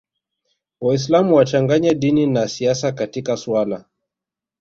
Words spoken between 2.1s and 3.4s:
na siasa katika